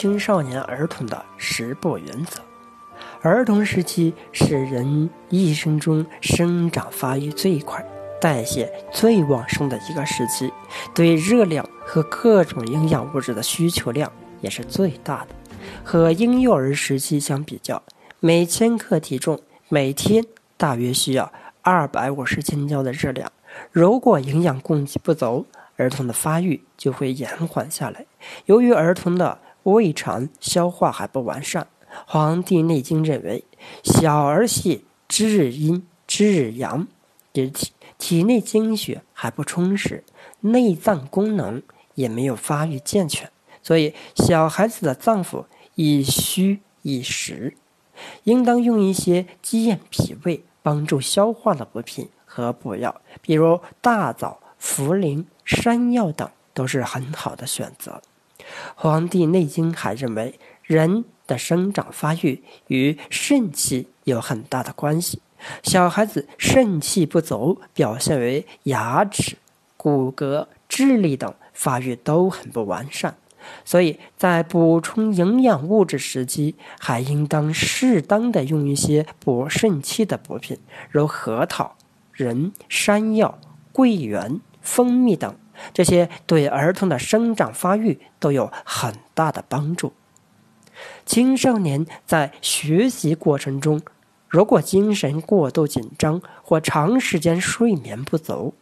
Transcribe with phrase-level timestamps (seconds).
[0.00, 2.40] 青少年儿童的食补原则。
[3.20, 7.84] 儿童时期是人一生中生长发育最快、
[8.18, 10.50] 代谢最旺盛的一个时期，
[10.94, 14.10] 对热量和各种营养物质的需求量
[14.40, 15.34] 也是最大的。
[15.84, 17.82] 和婴幼儿时期相比较，
[18.20, 19.38] 每千克体重
[19.68, 20.24] 每天
[20.56, 21.30] 大约需要
[21.60, 23.30] 二百五十千焦的热量。
[23.70, 25.44] 如果营养供给不足，
[25.76, 28.06] 儿童的发育就会延缓下来。
[28.46, 31.64] 由于儿童的胃肠消化还不完善。
[32.06, 33.44] 《黄帝内经》认为，
[33.82, 36.86] 小儿系之日阴之日阳，
[37.32, 37.52] 体
[37.98, 40.04] 体内精血还不充实，
[40.40, 41.60] 内脏功能
[41.94, 43.30] 也没有发育健全，
[43.62, 47.56] 所以小孩子的脏腑易虚易实，
[48.24, 57.92] 应当用一些健脾胃、帮助消化的补品和补药，比如大枣、茯苓、山药等，都是很好的选择。
[58.74, 61.04] 《黄帝内经》还认为，人。
[61.30, 65.22] 的生长发育与肾气有很大的关系。
[65.62, 69.36] 小孩子肾气不足，表现为牙齿、
[69.76, 73.14] 骨骼、智力等发育都很不完善，
[73.64, 80.58] 所以在补充营养物质时期，还应当适当的用一些补肾气的补品，
[80.90, 81.76] 如核桃、
[82.12, 83.38] 仁山药、
[83.70, 85.32] 桂圆、蜂蜜等，
[85.72, 89.92] 这些对儿童的生长发育都有很大的帮助。
[91.04, 93.80] 青少年在学习过程中，
[94.28, 98.54] 如果精神过度紧张或长时间睡眠不足，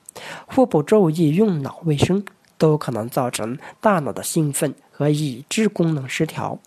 [0.46, 2.24] 或不注意用脑卫生，
[2.56, 6.58] 都可能造成大脑的兴奋和抑制功能失调，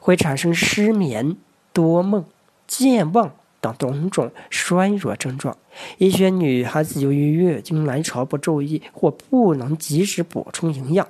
[0.00, 1.36] 会产生失眠、
[1.72, 2.24] 多梦、
[2.68, 5.56] 健忘等种种衰弱症状。
[5.98, 11.06] 一些女孩子由于月经来潮不注意或不能及时补充营养，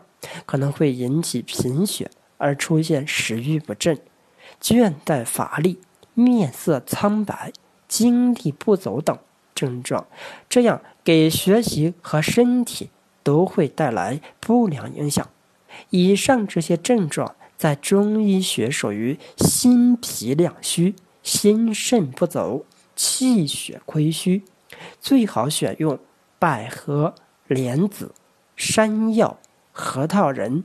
[0.46, 2.10] 可能会引起贫血。
[2.42, 3.98] 而出现食欲不振、
[4.62, 5.78] 倦怠乏力、
[6.14, 7.52] 面色苍白、
[7.86, 9.18] 精力不足等
[9.54, 10.06] 症状，
[10.48, 12.88] 这样给学习和身体
[13.22, 15.28] 都会带来不良影响。
[15.90, 20.94] 以上这些症状在中医学属于心脾两虚、
[21.32, 24.42] 心肾不足、气血亏虚，
[25.00, 25.96] 最好选用
[26.40, 27.14] 百合、
[27.46, 28.12] 莲子、
[28.56, 29.38] 山药、
[29.70, 30.64] 核桃仁、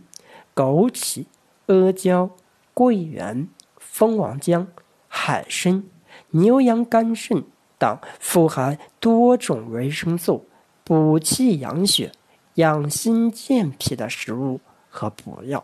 [0.55, 1.27] 枸杞。
[1.67, 2.31] 阿胶、
[2.73, 4.65] 桂圆、蜂王浆、
[5.07, 5.83] 海参、
[6.31, 7.43] 牛羊肝肾
[7.77, 10.47] 等富含多种维生素、
[10.83, 12.11] 补气养血、
[12.55, 14.59] 养心健脾的食物
[14.89, 15.63] 和补药。